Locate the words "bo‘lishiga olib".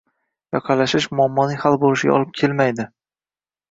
1.87-2.37